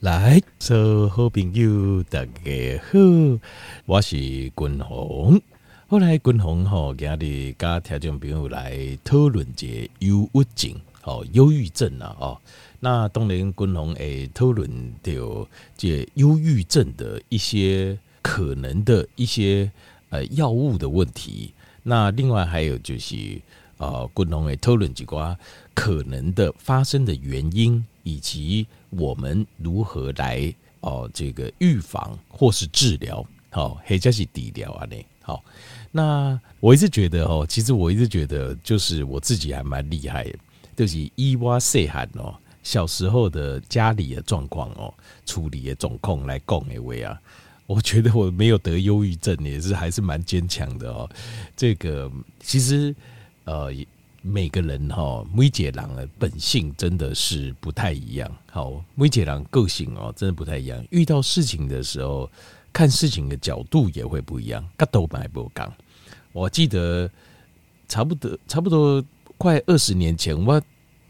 [0.00, 3.38] 来，所有好朋友大家好，
[3.84, 5.38] 我是君鸿。
[5.88, 10.74] 后来君鸿吼，今日跟听众朋友来讨论这忧郁症，
[11.04, 12.38] 哦，忧郁症啊，哦，
[12.78, 14.70] 那当然君鸿会讨论
[15.02, 19.70] 到这忧郁症的一些可能的一些
[20.08, 21.52] 呃药物的问题。
[21.82, 23.38] 那另外还有就是，
[23.76, 25.36] 呃，君鸿会讨论几个
[25.80, 27.84] 可能的发生的原因。
[28.02, 34.86] 以及我们如何来哦，这个预防或是治疗，好，或者是治疗啊？
[34.86, 35.44] 呢，好，
[35.92, 40.38] 那我一直觉得哦，其实我一直觉得，就是我自己还蛮厉害的，
[40.74, 44.92] 就是以我细汉哦，小时候的家里的状况哦，
[45.26, 47.20] 处理的状况来讲的话啊，
[47.66, 51.08] 我觉得我没有得忧郁症，也是还是蛮坚强的哦。
[51.54, 52.10] 这个
[52.40, 52.96] 其实
[53.44, 53.70] 呃。
[54.22, 58.30] 每个人哈，每个人的本性真的是不太一样。
[58.50, 60.84] 好，每个人个性哦，真的不太一样。
[60.90, 62.30] 遇到事情的时候，
[62.72, 64.62] 看事情的角度也会不一样。
[64.76, 65.72] 角度买不讲。
[66.32, 67.10] 我记得
[67.88, 69.02] 差不多差不多
[69.38, 70.60] 快二十年前，我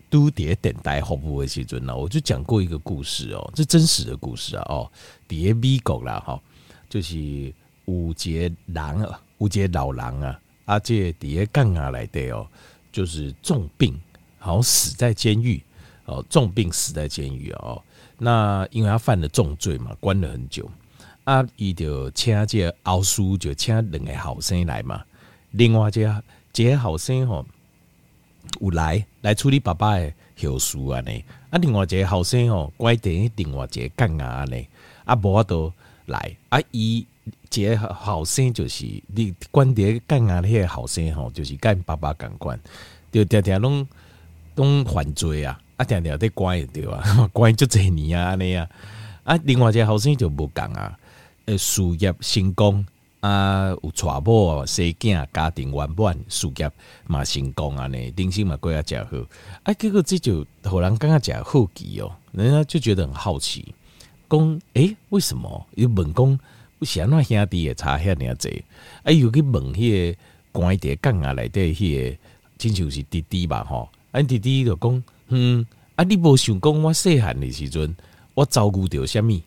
[0.08, 4.90] 都叠电台服务的时阵呢，我就讲过一个故事哦，这真实的故事啊哦，
[5.26, 6.40] 叠美国啦哈，
[6.88, 7.18] 就是
[7.86, 12.46] 有一个人啊，有一个老人啊，啊这叠干啊来的哦。
[12.92, 13.98] 就是重病，
[14.38, 15.62] 好像死在监狱
[16.04, 17.82] 哦，重病死在监狱哦。
[18.18, 20.70] 那因为他犯了重罪嘛，关了很久
[21.24, 25.02] 啊，伊就请这奥叔就请两个后生来嘛。
[25.52, 27.46] 另外这这后生吼
[28.60, 31.24] 有来来处理爸爸的后事啊呢。
[31.50, 34.56] 啊，另外这后生吼乖点，另外这干啊呢
[35.04, 35.72] 啊，无法度
[36.06, 37.06] 来啊，伊。
[37.48, 42.58] 这后生就是你关碟干啊，那些后生吼，就是跟爸爸共款，
[43.10, 43.86] 就常常拢
[44.54, 47.02] 拢犯罪啊，啊常常在关对啊？
[47.32, 48.68] 关就这年啊，安尼啊，
[49.24, 50.96] 啊另外一个后生就无共啊，
[51.46, 52.86] 呃事业成功
[53.20, 56.70] 啊，有娶某生囝，家庭圆满，事业
[57.06, 59.16] 嘛成功啊，呢人生嘛过啊诚好，
[59.64, 63.74] 啊结果这就互人感觉诚好奇哦，人家就觉得很好奇，
[64.28, 65.66] 讲诶、为什么？
[65.74, 66.38] 又问讲。
[66.80, 68.64] 不是安怎兄弟也差遐尔济，
[69.02, 70.18] 哎，有去问迄个
[70.50, 72.16] 关碟干啊来底迄个，
[72.56, 77.94] 亲像是弟弟吧吼，啊弟弟就讲，嗯，啊你无想讲我细汉的时阵，
[78.32, 79.38] 我照顾着虾物？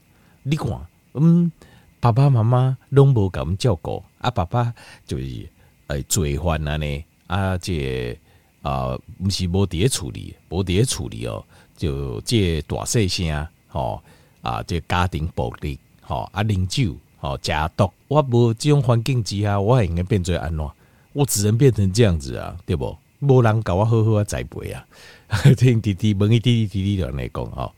[0.44, 0.80] 你看，
[1.16, 1.52] 嗯，
[2.00, 4.72] 爸爸妈妈拢无咁照顾，啊爸爸
[5.08, 5.50] 就是
[5.88, 8.16] 诶罪犯啊呢，啊这
[8.62, 11.44] 啊毋是无伫咧处理，无伫咧处理哦，
[11.76, 14.00] 就这大细声吼
[14.44, 16.96] 啊，这家庭暴力吼啊啉酒。
[17.24, 17.90] 哦，假毒！
[18.10, 20.70] 我无这种环境之下，我还应该变做安怎？
[21.14, 22.98] 我只能变成这样子啊，对不？
[23.22, 24.86] 无人教我好好啊栽培啊。
[25.56, 27.72] 听弟弟问伊弟弟弟弟就来讲哦，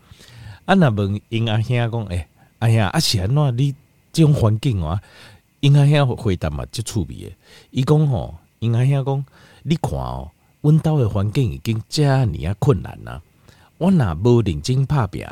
[0.65, 3.55] 啊若问因阿兄讲，诶，哎呀，阿是安怎？
[3.55, 3.75] 你
[4.11, 4.99] 这种环境啊，
[5.59, 7.35] 因阿兄回答嘛，就趣味诶。
[7.69, 9.25] 伊讲吼，因阿兄讲，
[9.61, 13.21] 你看哦，阮兜诶环境已经遮尔啊困难啦。
[13.77, 15.23] 我若无认真拍拼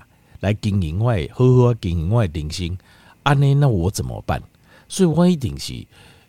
[0.42, 2.78] 来经营我诶，好好经营我诶人生。
[3.24, 4.42] 安尼，那我怎么办？
[4.88, 5.86] 所以我一定是，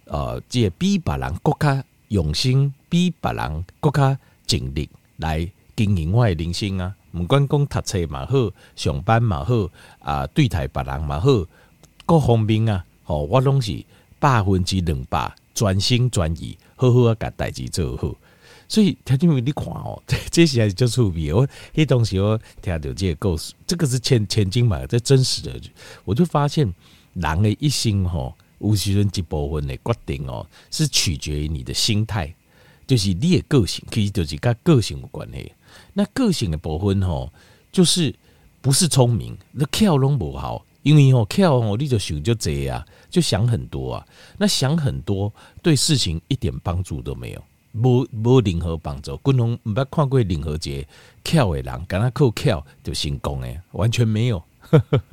[0.07, 6.95] 呃，这比别人更加用心，比别人更加尽力来经营我的人生啊！
[7.13, 9.69] 不管讲读册嘛好，上班嘛好，
[10.01, 11.45] 啊，对待别人嘛好，
[12.07, 13.85] 各方面啊，吼，我拢是
[14.19, 18.15] 百分之两百专心专意，好好啊，甲代志做好。
[18.75, 20.03] 所以，听众们你看哦，
[20.33, 21.33] 这些还是叫趣味。
[21.33, 25.53] 我迄东西我听到这个故事，这个是千千金嘛，这真实的，
[26.05, 26.75] 我就发现
[27.13, 32.35] 人的一生吼，有时阵一部分的决定哦，是取决于你的心态，
[32.85, 35.53] 就是你的个性，其实就是跟个性有关系。
[35.93, 37.33] 那个性的部分吼，
[37.71, 38.13] 就是
[38.61, 44.07] 不是聪明，那巧拢不好，因为吼巧吼，你就想就这样，就想很多啊，
[44.37, 47.45] 那想很多对事情一点帮助都没有。
[47.75, 50.87] 无无任何帮助，君鸿毋捌看过任何一个
[51.25, 54.43] 巧的人，敢若靠巧就成功诶，完全没有。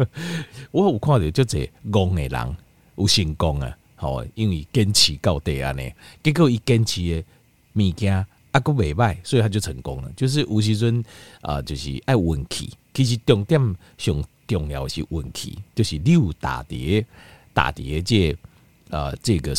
[0.71, 2.57] 我有看到就这戆的人
[2.95, 5.91] 有成功啊，吼，因为坚持到底安尼，
[6.23, 7.25] 结果伊坚持诶
[7.73, 10.11] 物件啊，阁未歹，所以他就成功了。
[10.15, 11.03] 就是有时阵
[11.41, 13.59] 啊，就是爱运气，其实重点
[13.97, 17.05] 上重要是运气，就是你有打碟
[17.53, 18.35] 打碟这
[18.89, 19.53] 啊这个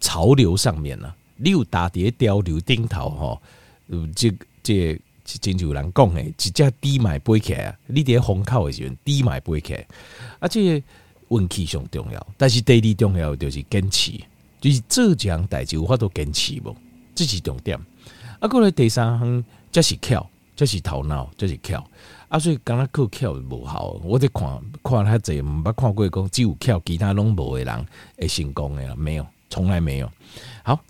[0.00, 1.14] 潮流上面呢。
[1.38, 3.42] 你有打伫潮流顶头吼，
[4.14, 4.30] 这
[4.62, 9.86] 这真有人讲诶，一只猪买飞起来，你伫风口诶时阵，猪买飞起来，
[10.40, 10.86] 啊，即个
[11.36, 14.12] 运气上重要，但是第二重要就是坚持，
[14.60, 16.74] 就是做这样代志有法度坚持无，
[17.14, 17.78] 这是重点。
[18.40, 21.86] 啊，过来第三项则是巧，这是头脑，这是巧
[22.28, 27.86] 啊，所以刚刚课巧不好，我得看看他怎么没看过讲只有巧，其他拢无的人
[28.16, 30.10] 会成功的没有，从来没有。
[30.62, 30.80] 好，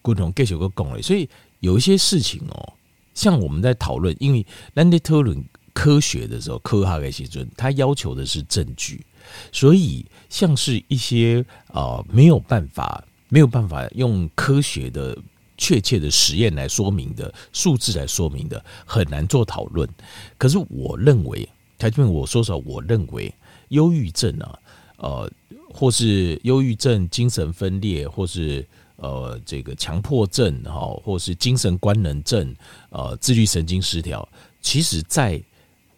[0.00, 1.28] 共同继续个讲了，所以
[1.60, 2.72] 有一些事情哦，
[3.14, 9.04] 像我们在讨论，因为咱在讨论科学的时候，科学的时阵，他要求的是证据，
[9.52, 13.04] 所以像是一些啊、呃、没有办法。
[13.34, 15.16] 没有办法用科学的
[15.56, 19.88] 确切的实验来说明的数字来说明的，很难做讨论。
[20.36, 21.48] 可是我认为，
[21.78, 23.34] 台这边我说实话，我认为
[23.68, 24.58] 忧郁症啊，
[24.98, 25.32] 呃，
[25.72, 32.54] 或是忧郁症、精神分裂，或是呃这个强迫症哈，或是精神官能症，
[32.90, 34.26] 呃，自律神经失调，
[34.60, 35.42] 其实在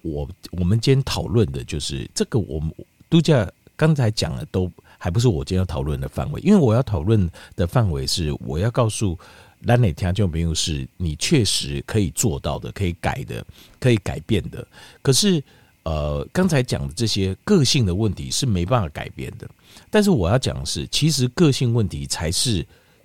[0.02, 2.72] 我我们今天讨论的就是这个，我们
[3.08, 4.70] 度假刚才讲的都。
[4.96, 9.18] 还不是我今天要讨论的范围，因为我要讨论的范围是我要告诉
[9.64, 13.44] 兰内听众朋友，是你确实可以做到的，可以改的，
[13.78, 14.66] 可以改变的。
[15.02, 15.44] 可是，
[15.82, 19.46] 呃，刚才讲的这些个性的问题是没办法改变的。
[19.90, 22.64] 但是我要讲的是，其实个性问题才是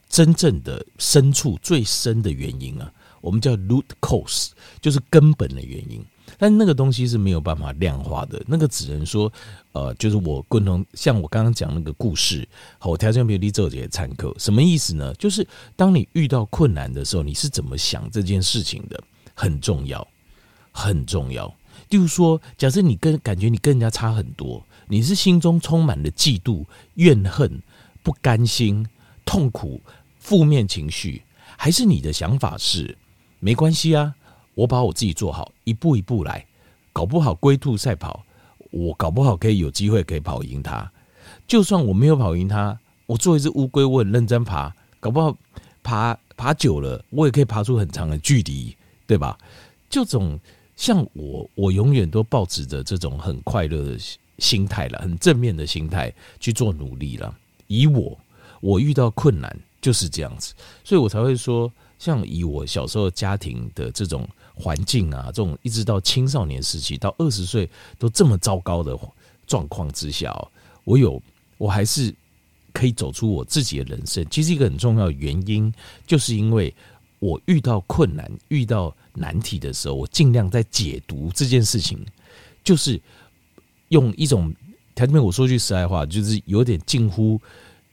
[0.09, 2.91] 真正的深处最深的原因啊。
[3.21, 4.49] 我们叫 root cause，
[4.81, 6.03] 就是根本的原因。
[6.37, 9.31] 但那个东西是没有办法量化的，那个只能说，
[9.71, 12.47] 呃，就是我共同像我刚刚讲那个故事，
[12.77, 15.13] 好，我条件比例做这些参考，什么意思呢？
[15.15, 15.45] 就是
[15.75, 19.03] 当你遇到困难的时候，你是怎么想这件事情的，
[19.33, 20.07] 很重要，
[20.71, 21.47] 很重要。
[21.89, 26.63] 例如说，假设你跟感觉你跟人家差很多，你是心中充满了嫉妒、
[26.93, 27.61] 怨恨、
[28.03, 28.87] 不甘心、
[29.25, 29.81] 痛苦、
[30.29, 31.23] 负面情绪，
[31.57, 32.95] 还是你的想法是
[33.39, 34.13] 没关系啊？
[34.53, 36.45] 我把我自己做好，一步一步来，
[36.93, 38.23] 搞不好龟兔赛跑，
[38.69, 40.91] 我搞不好可以有机会可以跑赢他。
[41.47, 45.35] 就算我没有跑赢他，我做一只乌龟，我很认真爬，搞不好
[45.81, 48.77] 爬爬久了，我也可以爬出很长的距离，
[49.07, 49.35] 对吧？
[49.89, 50.39] 这种
[50.75, 53.97] 像我，我永远都抱持着这种很快乐的
[54.37, 57.35] 心态了，很正面的心态去做努力了。
[57.65, 58.15] 以我，
[58.61, 60.53] 我遇到困难就是这样子，
[60.83, 64.27] 所以我才会说，像以我小时候家庭的这种。
[64.61, 68.93] 环境啊，这种一直到青少年时期到二十岁都这么糟糕的
[69.47, 70.37] 状况之下，
[70.83, 71.21] 我有
[71.57, 72.13] 我还是
[72.73, 74.27] 可以走出我自己的人生。
[74.29, 75.73] 其实一个很重要的原因，
[76.05, 76.75] 就是因为
[77.19, 82.05] 我遇到困难、遇到难题的时候，我尽量在解读这件事情，
[82.61, 83.01] 就是
[83.87, 84.53] 用一种
[84.93, 85.23] 条件面。
[85.23, 87.39] 我说句实在话，就是有点近乎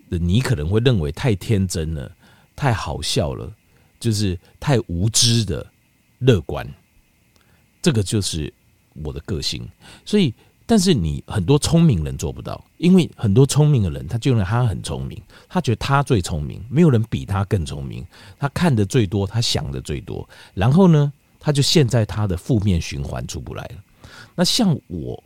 [0.08, 2.10] 你可能会认为太天真了、
[2.54, 3.52] 太好笑了，
[3.98, 5.66] 就是太无知的。
[6.20, 6.66] 乐观，
[7.82, 8.50] 这个就是
[9.04, 9.68] 我的个性。
[10.02, 10.32] 所以，
[10.64, 18.02] 但是你很多聪明人做不到，因为很多聪明的人，他就认为他很聪明，他觉得他最聪明，没有人比他更聪明。
[18.38, 23.84] 他看的最多，他想的最多，然后呢，他就陷在他的负面循环出不来了。
[24.34, 25.22] 那像我，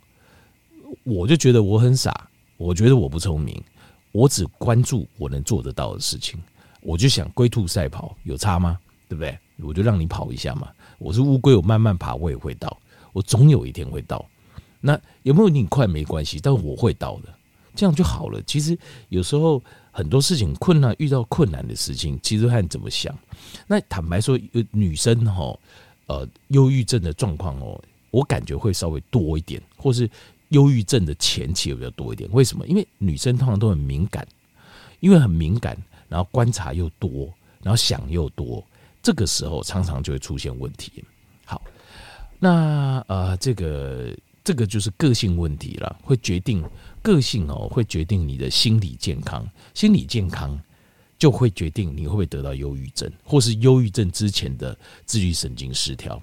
[1.05, 3.63] 我就觉得我很傻，我觉得我不聪明，
[4.13, 6.41] 我只关注我能做得到的事情，
[6.81, 8.79] 我就想龟兔赛跑有差吗？
[9.09, 9.37] 对不对？
[9.63, 10.69] 我就让你跑一下嘛。
[10.99, 12.77] 我是乌龟，我慢慢爬，我也会到，
[13.13, 14.25] 我总有一天会到。
[14.81, 17.29] 那有没有你快没关系，但我会到的，
[17.75, 18.41] 这样就好了。
[18.47, 18.79] 其实
[19.11, 23.15] 有时候很多事情困难，遇到困难的事情，其实看怎么想。
[23.67, 24.41] 那坦白说，
[24.71, 25.59] 女生哈，
[26.07, 27.79] 呃，忧郁症的状况哦，
[28.11, 30.09] 我感觉会稍微多一点，或是
[30.51, 32.31] 忧郁症的前期比较多一点。
[32.33, 32.65] 为什么？
[32.69, 34.25] 因为女生通常都很敏感，
[35.01, 35.77] 因为很敏感，
[36.09, 38.65] 然后观察又多，然后想又多。
[39.03, 41.03] 这个时候常常就会出现问题。
[41.47, 41.63] 好，
[42.39, 44.15] 那呃，这个
[44.45, 46.63] 这个就是个性问题了，会决定
[47.01, 50.61] 个性哦，会决定你的心理健康，心理健康
[51.19, 54.77] 就会决定你会不会得到忧郁症，或是忧郁症之前的
[55.07, 56.23] 自律神经失调。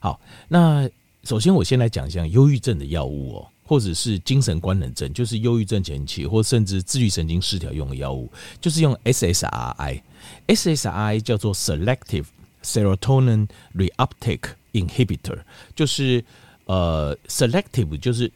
[0.00, 0.88] 好，那
[1.28, 3.46] 首先我先来讲一下忧郁症的药物哦。
[3.62, 8.32] 或者是精神官能症，就是忧郁症前期，或甚至自律神经失调用的药物，
[8.62, 12.24] 就是用 SSRI，SSRI 叫做 Selective
[12.62, 15.40] Serotonin Reuptake Inhibitor，
[15.76, 16.24] 就是
[16.64, 18.32] 呃 Selective 就是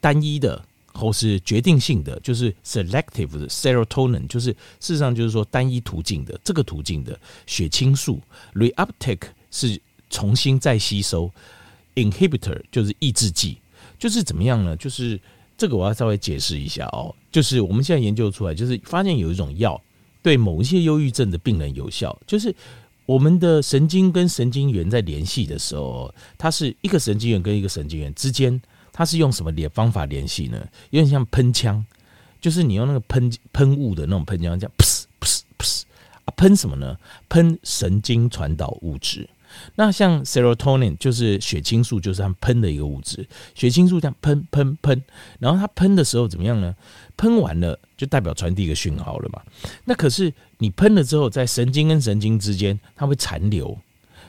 [0.00, 8.22] 单一的，或是决定性的，就是 Selective Serotonin，就是事实上就是说单一途径的这个途径的血清素
[8.54, 11.30] Reuptake 是重新再吸收
[11.94, 13.58] ，Inhibitor 就是抑制剂。
[13.98, 14.76] 就是怎么样呢？
[14.76, 15.20] 就是
[15.56, 17.14] 这个我要稍微解释一下哦。
[17.30, 19.80] 就是我们现在研究出来，就是发现有一种药
[20.22, 22.16] 对某一些忧郁症的病人有效。
[22.26, 22.52] 就是
[23.06, 28.60] 我们的神经跟神经元在联系的时候，它是一个神经元跟一个神经元之间，
[28.92, 30.58] 它是用什么联方法联系呢？
[30.90, 31.84] 有点像喷枪，
[32.40, 35.82] 就是你用那个喷喷雾的那种喷枪，这样噗噗噗
[36.24, 36.98] 啊，喷什么呢？
[37.28, 39.28] 喷神经传导物质。
[39.74, 43.26] 那像 serotonin 就是血清素，就是它喷的一个物质。
[43.54, 45.02] 血清素这样喷喷喷，
[45.38, 46.74] 然后它喷的时候怎么样呢？
[47.16, 49.42] 喷完了就代表传递一个讯号了嘛。
[49.84, 53.78] 那可是你喷了之后，在神经跟神经之间，它会残留，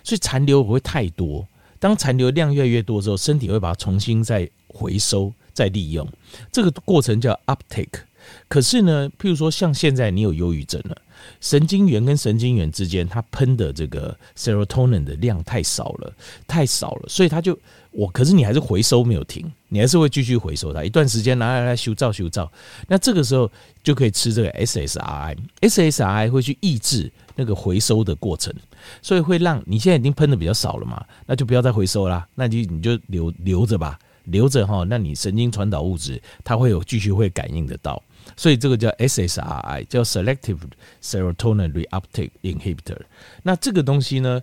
[0.04, 1.48] 所以残留不会太多。
[1.80, 6.08] 当残留量越来越多之后，身体会把它重新再回收、再利用。
[6.52, 8.02] 这个过程叫 uptake。
[8.48, 10.98] 可是呢，譬如说像现在你有忧郁症了。
[11.42, 16.14] 神经元跟神经元之间，它喷的这个 serotonin 的量太少了，
[16.48, 17.58] 太少了，所以它就
[17.92, 22.52] 我，可是你还是回收没有停，你还是会继续回收它，一段时间拿来来修造修造，
[22.88, 23.50] 那这个时候
[23.84, 28.54] 就可以吃这个 SSRI，SSRI 会去抑制那个回收的过程，
[29.02, 38.02] 所以会让你现在已经喷的比较少了嘛，那就不要再回收啦，那就你就留留着吧，留着哈，那你神经传导物质它会有继续会感应得到。
[38.36, 40.60] 所以这个叫 SSRI，叫 Selective
[41.02, 43.00] Serotonin Reuptake Inhibitor。
[43.44, 44.42] 那这个东西呢，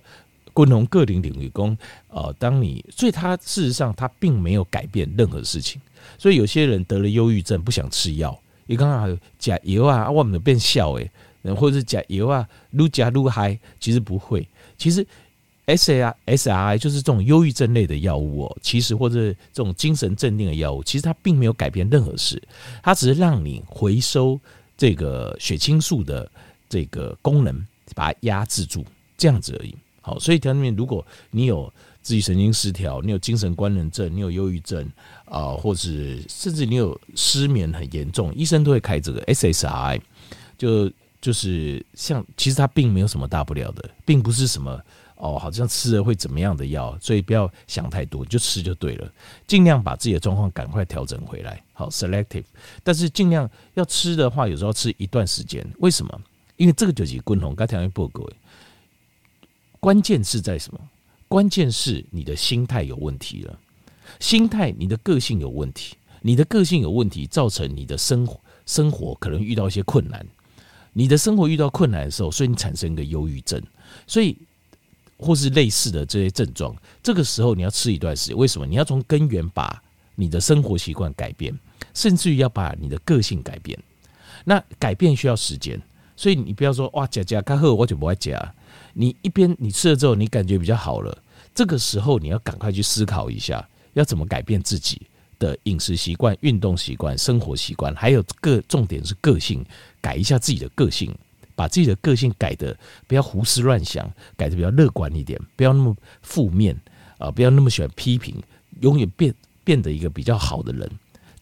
[0.53, 1.77] 共同各领领域工，
[2.09, 5.81] 呃，当你所以它事实上它并没有改变任何事情。
[6.19, 11.11] 所以有些人得了忧郁症不想吃药，你刚刚还有加油啊，我们变笑诶，
[11.55, 15.07] 或者是加油啊，撸加撸嗨，其实不会，其实。
[15.77, 22.43] S A R S R I 就是这种忧郁症类的药物哦，其实或者这种精神镇定的药物，其实它并没有改变任何事，
[22.83, 24.39] 它只是让你回收
[24.77, 26.31] 这个血清素的
[26.69, 28.85] 这个功能，把它压制住，
[29.17, 29.75] 这样子而已。
[30.01, 31.73] 好，所以条件面，如果你有
[32.03, 34.91] 自己神经失调，你有精神官能症，你有忧郁症
[35.27, 40.01] 啊，或是甚至你有失眠很严重，医生都会开这个 S S R I，
[40.57, 44.81] 就就是像其实它并没有什么大不了的，并不是什么。
[45.21, 49.13] 哦，好像吃了会怎么样的药，所以不要想太多，就吃就对了。
[49.47, 51.63] 尽量把自己的状况赶快调整回来。
[51.75, 52.45] 好，selective，
[52.83, 55.63] 但是尽量要吃的话，有时候吃一段时间。
[55.79, 56.21] 为什么？
[56.57, 57.55] 因为这个就是共同。
[57.55, 58.33] 刚才讲过各位，
[59.79, 60.81] 关键是在什么？
[61.29, 63.59] 关键是你的心态有问题了。
[64.21, 70.27] 心态，你的个性有问题，你的个性有问题，造成你的生活生活可能遇到一些困难。
[70.95, 73.63] 你的生活遇到困难的时候，所以你产生一个忧郁症，
[74.07, 74.35] 所以。
[75.21, 78.37] 或是类似的这些症状，这个时候你要吃一段时间。
[78.37, 78.67] 为什么？
[78.67, 79.83] 你要从根源把
[80.17, 81.57] 你的生活习惯改变，
[81.95, 83.79] 甚至于要把你的个性改变。
[84.45, 85.81] 那改变需要时间，
[86.17, 88.55] 所以你不要说哇，加加，开喝我就不会加。
[88.95, 91.17] 你一边你吃了之后，你感觉比较好了，
[91.55, 95.03] 这个时候你要赶快去思考一下，要怎么改变自己
[95.39, 99.65] 的饮食习惯、运动习惯、生活习惯，还有个重点是个性，
[100.01, 101.15] 改一下自己的个性。
[101.55, 102.77] 把自己的个性改得
[103.07, 106.77] 不要胡思乱想，改得比较乐观一点，不要那么负面
[107.19, 108.35] 啊，不要那么喜欢批评，
[108.81, 110.91] 永远变变得一个比较好的人。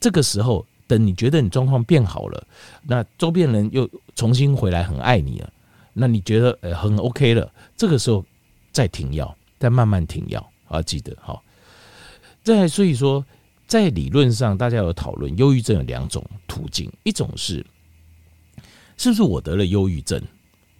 [0.00, 2.47] 这个时候，等你觉得你状况变好了，
[2.83, 5.53] 那周边人又重新回来很爱你了，
[5.93, 8.25] 那你觉得呃很 OK 了，这个时候
[8.73, 11.43] 再停药，再慢慢停药啊，记得好。
[12.43, 13.25] 再所以说，
[13.67, 17.65] 在理论上，大家有讨论，忧郁症有两种途径，一种是。
[18.99, 20.21] 是不是我得了忧郁症，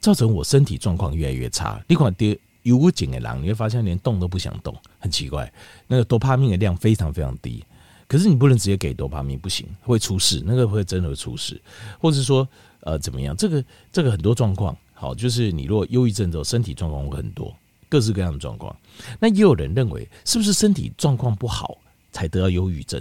[0.00, 1.80] 造成我身体状况越来越差？
[1.87, 5.50] 你看得忧郁症的狼，你会发现连动都不想动，很奇怪。
[5.87, 7.64] 那个多巴胺的量非常非常低，
[8.08, 10.42] 可是你不能直接给多巴胺，不行，会出事。
[10.44, 11.58] 那个会真的会出事，
[12.00, 12.46] 或者说
[12.80, 13.37] 呃怎么样？
[13.37, 17.54] 这个这个很多状况，好，就是你如果忧郁症之后，身体状况会很多，
[17.88, 18.76] 各式各样的状况。
[19.20, 21.78] 那也有人认为，是不是身体状况不好
[22.10, 23.00] 才得到忧郁症？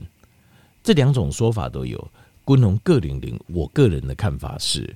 [0.84, 2.08] 这两种说法都有。
[2.46, 4.96] 归农各零零，我个人的看法是。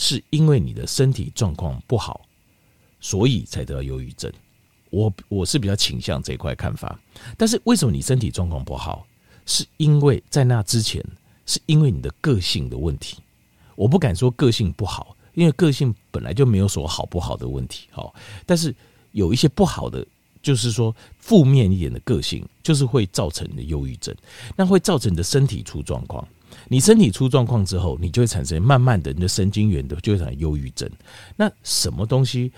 [0.00, 2.22] 是因为你的身体状况不好，
[3.00, 4.32] 所以才得到忧郁症。
[4.88, 6.98] 我我是比较倾向这一块看法。
[7.36, 9.06] 但是为什么你身体状况不好？
[9.44, 11.04] 是因为在那之前，
[11.44, 13.18] 是因为你的个性的问题。
[13.76, 17.86] 我不敢说个性不好，因为个性本来就没有说好不好的问题。
[17.90, 18.14] 好，
[18.46, 18.74] 但是
[19.12, 20.06] 有一些不好的，
[20.40, 24.16] 就是说负面一点的个性，就是会造成你的忧郁症，
[24.56, 26.26] 那会造成你的身体出状况。
[26.72, 30.88] 你身体出状况之后，你就会产生慢慢的，你的神经元的就会产生忧郁症。
[31.34, 32.52] 那什么东西，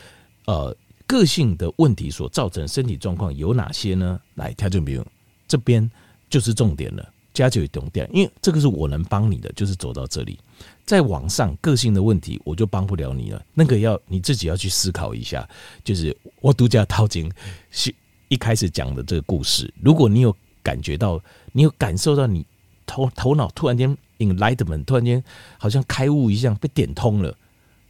[0.44, 0.76] 呃，
[1.06, 4.20] 个性的问题所造成身体状况有哪些呢？
[4.34, 5.02] 来，调整比如
[5.48, 5.90] 这边
[6.28, 10.38] 就是重点了，加就重点，因为这个是我能帮你的，就是走到这里。
[10.84, 15.48] 在网上，个性的问题我就帮不了你了，那个要你自己要去思考一下。
[15.82, 17.32] 就是我独家掏金
[17.70, 17.94] 是
[18.28, 21.18] 一开始讲的这个故事，如果你有感觉到，
[21.52, 22.46] 你有感受到你。
[22.86, 25.22] 头头脑突然间 enlightenment，突然间
[25.58, 27.34] 好像开悟一样被点通了，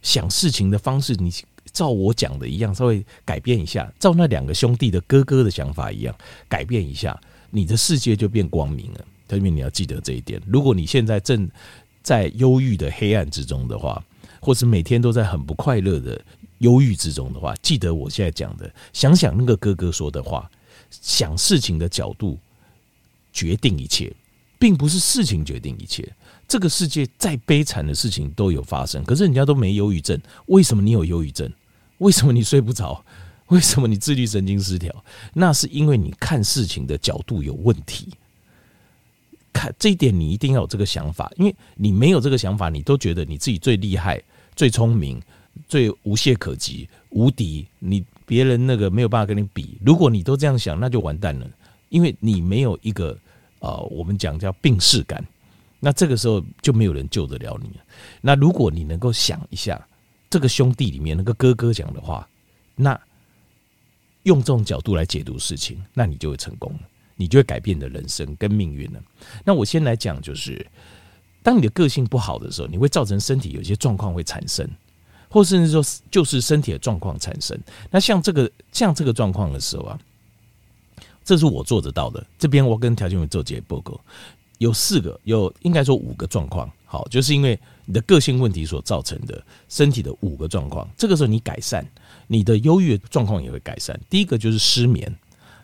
[0.01, 1.31] 想事情的方式，你
[1.71, 6.15] 照我讲的一样，稍微改变一下，照那两个兄弟的哥哥的想法一样
[6.47, 7.19] 改变一下，
[7.49, 9.05] 你的世界就变光明了。
[9.27, 10.39] 特别你要记得这一点。
[10.45, 11.49] 如果你现在正
[12.03, 14.03] 在忧郁的黑暗之中的话，
[14.39, 16.21] 或是每天都在很不快乐的
[16.59, 20.51] 忧郁之中的话，记得我现在讲的，想想那个哥哥说的话，
[20.91, 22.37] 想事情的角度
[23.31, 24.13] 决定一切，
[24.63, 26.09] 并不是事情决定一切。
[26.47, 31.51] 这个世界再悲惨的事情都有发生，可是人家都没忧郁症，为什么你有忧郁症？
[31.97, 33.03] 为什么你睡不着？
[33.47, 35.03] 为什么你自律神经失调？
[35.33, 38.07] 那是因为你看事情的角度有问题。
[39.51, 44.23] 看这一点，你一定要有这个想法，因为你没有这个想法，你都觉得你自己最厉害、
[44.55, 45.21] 最聪明、
[45.67, 49.77] 最无懈可击、无敌，你别人那个没有办法跟你比。
[49.85, 51.45] 如果你都这样想，那就完蛋了，
[51.89, 53.19] 因为你没有一个
[53.63, 55.25] 呃，我们讲叫病逝感。
[55.79, 57.69] 那这个时候就没有人救得了你。
[58.21, 59.81] 那如果你能够想一下，
[60.29, 62.27] 这个兄弟里面那个哥哥讲的话，
[62.75, 62.99] 那
[64.23, 66.79] 用这种角度来解读事情，那你就会成功了，
[67.15, 69.01] 你就会改变你的人生跟命运了。
[69.45, 70.65] 那我先来讲，就是
[71.41, 74.69] 当你的个性不好的时候，你会造成身体有些状况会产生，
[75.29, 77.57] 或甚至说就是身体的状况产生。
[77.89, 79.99] 那像这个像这个状况的时候啊，
[81.23, 82.25] 这是我做得到的。
[82.37, 83.99] 这边我跟条件员做这些报告。
[84.59, 90.87] 有四个，有应该说五个状况，好，就是因为你的个性问题所造成的身体的五个状况。
[90.95, 91.85] 这个时候你改善，
[92.27, 93.99] 你的忧郁状况也会改善。
[94.09, 95.13] 第一个就是失眠，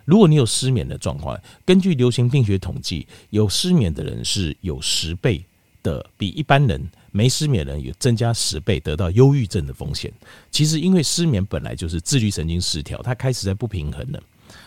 [0.04, 5.42] 如果你有失眠的状况，根据流行病学统计，有失眠的人是有十倍
[5.82, 10.12] 的，比一般人没失眠的人有增加十倍得到忧郁症的风险。
[10.50, 14.22] 其实因为失眠本来就是自律神经失调，它开始在不平衡了。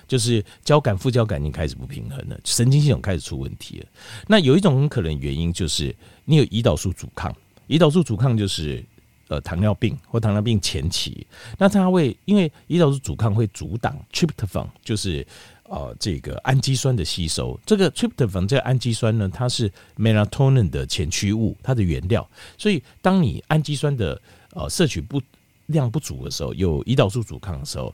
[0.07, 3.85] 就是交感副交感已经开始不平衡了，神经系统开始出问题了。
[4.27, 7.35] 那有一种很可能原因就是你有胰岛素阻抗，
[7.67, 8.83] 胰岛素阻抗就是
[9.27, 11.25] 呃糖尿病或糖尿病前期，
[11.57, 15.25] 那它会因为胰岛素阻抗会阻挡 tryptophan，就是
[15.63, 17.59] 呃这个氨基酸的吸收。
[17.65, 22.29] 这个 tryptophan 这个氨基酸呢，它是 melatonin 的前驱物，它的原料。
[22.57, 24.21] 所以当你氨基酸的
[24.51, 25.21] 呃摄取不
[25.67, 27.93] 量不足的时候，有胰岛素阻抗的时候。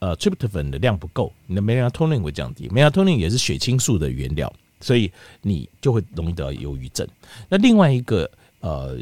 [0.00, 2.68] 呃，tryptophan 的量不够，你的 melatonin 会降低。
[2.68, 5.10] melatonin 也是血清素的原料，所以
[5.42, 7.06] 你就会容易得忧郁症。
[7.48, 8.28] 那另外一个
[8.60, 8.98] 呃，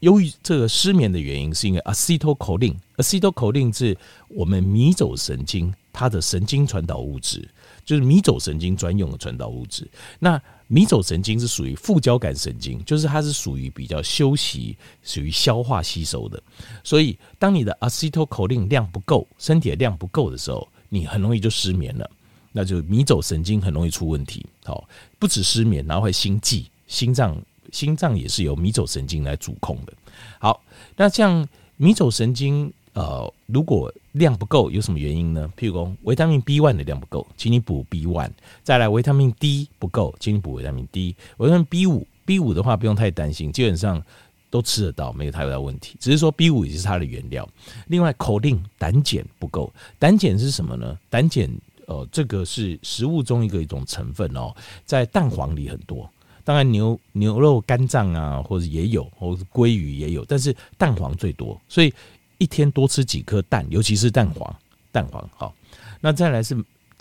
[0.00, 2.76] 忧郁这个失眠的原因是因为 acetylcholine。
[2.96, 3.96] acetylcholine 是
[4.28, 7.48] 我们迷走神经它的神经传导物质，
[7.90, 9.84] 就是迷走神经专用的传导物质。
[10.20, 16.40] 那迷走神经是属于副交感神经，就是它是属于比较休息、属于消化吸收的。
[16.84, 22.08] 所以，当你的 acetylcholine 量不够，身体的量不够的时候，你很容易就失眠了。
[22.52, 24.46] 那就迷走神经很容易出问题。
[24.62, 27.36] 好，不止失眠，然后会心悸，心脏
[27.72, 29.92] 心脏也是由迷走神经来主控的。
[30.38, 30.62] 好，
[30.96, 31.44] 那像
[31.76, 32.72] 迷走神经。
[32.92, 35.48] 呃，如果量不够，有什么原因呢？
[35.56, 38.32] 譬如说，维他命 B one 的量不够，请你补 B one。
[38.64, 41.14] 再来，维他命 D 不够，请你补维他命 D。
[41.36, 44.02] 维他命 B 五，B 五的话不用太担心，基本上
[44.50, 45.96] 都吃得到，没有太大问题。
[46.00, 47.48] 只是说 B 五也是它的原料。
[47.86, 50.98] 另外，口令胆碱不够，胆碱是什么呢？
[51.08, 51.48] 胆碱
[51.86, 54.52] 呃，这个是食物中一个一种成分哦，
[54.84, 56.10] 在蛋黄里很多。
[56.42, 61.94] 当然牛牛肉肝脏啊，或者也有，或者鲑鱼也有，但是蛋黄最多，所以。
[62.40, 64.56] 一天多吃几颗蛋，尤其是蛋黄，
[64.90, 65.54] 蛋黄好。
[66.00, 66.56] 那再来是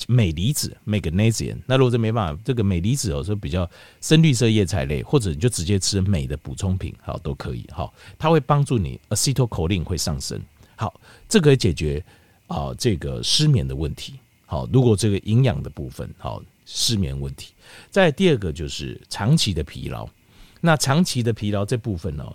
[0.08, 1.58] 镁离子 （magnesium）。
[1.66, 3.68] 那如果这没办法，这个镁离子有时候比较
[4.02, 7.66] 深绿色叶菜类，或者你就直接吃镁的补充品，好都可以。
[7.72, 10.38] 好，它会帮助你 acetylcholine 会上升。
[10.76, 11.00] 好，
[11.30, 12.04] 这可以解决
[12.48, 14.20] 啊这个失眠的问题。
[14.46, 17.54] 好，如果这个营养的部分好失眠问题。
[17.90, 20.06] 再第二个就是长期的疲劳。
[20.60, 22.26] 那长期的疲劳这部分呢？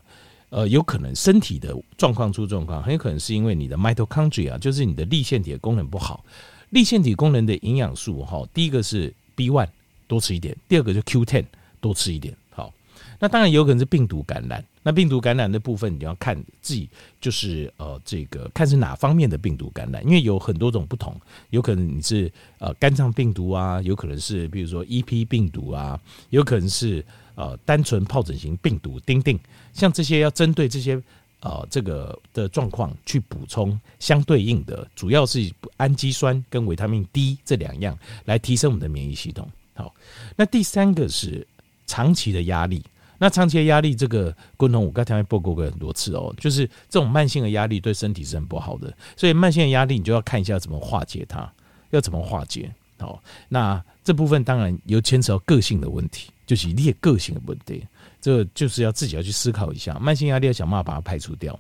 [0.55, 6.25] 呃，有可能身体的状况出状况，很有可能是因为你的 mitochondria，就是你的粒线体的功能不好。
[6.71, 9.67] 粒线体功能的营养素，哈，第一个是 B one
[10.07, 11.45] 多吃一点，第二个就 Q ten
[11.81, 12.33] 多吃一点。
[12.51, 12.73] 好，
[13.19, 14.65] 那当然有可能是病毒感染。
[14.85, 16.89] 那病毒感染的部分，你要看自己，
[17.21, 27.05] 就是呃，这个看是哪方面的病毒感染，因为有很多种不同，有可能你是呃肝脏病毒啊，有可能是比如说 EP 病毒啊，有可能是。
[27.35, 29.39] 呃，单纯疱疹型病毒丁丁，
[29.73, 31.01] 像这些要针对这些
[31.41, 39.49] 呃这个的状况去补充相对应的，主要是氨基酸跟维他命 D 这两样来提升我们的免疫系统。
[39.75, 39.93] 好，
[40.37, 41.47] 那第三个是
[41.87, 42.83] 长期的压力。
[43.17, 51.51] 那长期的压力，这个共同我刚才报告过很多次哦，就是这种慢性的压力对身体是很不好的，所以慢性的压力你就要看一下怎么化解它，
[51.91, 52.73] 要怎么化解。
[52.99, 56.31] 好，那这部分当然有牵扯到个性的问题。
[56.47, 57.87] 就是你的个性的问题，
[58.21, 59.99] 这就是要自己要去思考一下。
[59.99, 61.59] 慢性压力要想办法把它排除掉。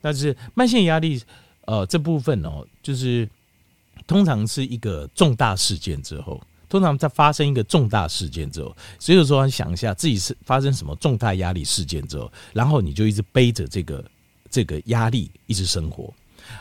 [0.00, 1.22] 但是慢性压力，
[1.66, 3.28] 呃，这部分哦，就是
[4.06, 14.04] 通常是一个重大事件之后，通常在发生一个重大事件之后，所以说想一下自己是发生什么重大压力事件之后，然后你就一直背着这个
[14.50, 16.12] 这个压力一直生活。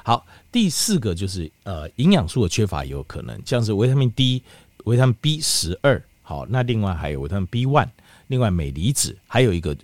[0.03, 4.41] 好，第四个就是呃营养素的缺乏也有可能，像是维他命 D、
[4.85, 7.87] 维他命 B 十二，好，那另外还有维他们 B one，
[8.27, 9.77] 另外镁离子，还有一个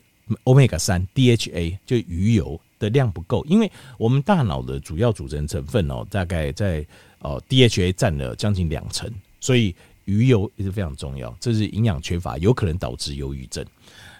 [0.45, 6.83] Omega 三 DHA，就鱼油的量不够，因为我们大脑的主要组成成分哦，大概在
[7.19, 9.07] 哦 DHA 占了将近两成，
[9.39, 9.75] 所以
[10.05, 13.63] 鱼油也是非常重要，这是营养缺乏有可能导致忧郁症。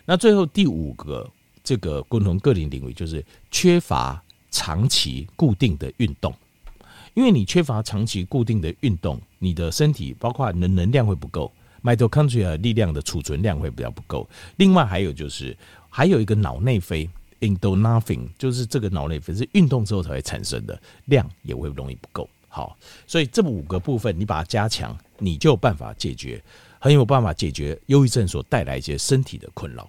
[0.05, 1.27] 那最后第五个
[1.63, 4.21] 这个共同个人领域就是缺乏。
[4.51, 6.34] 长期固定的运动，
[7.13, 11.51] 因为你缺乏长期固定的运动，你的身体包括你的能量会不够
[11.84, 14.28] ，mitochondria 力量的储存量会比较不够。
[14.58, 15.56] 另外还有就是
[15.89, 17.10] 还有一个脑内啡
[17.42, 22.30] endorphin 就是这个脑内啡是运动之后才会产生的，量也会容易不够。
[22.48, 26.42] 好，所以这五个部分你把它加强，你就有办法解决，
[26.80, 29.88] 很有办法解决忧郁症所带来一些身体的困扰。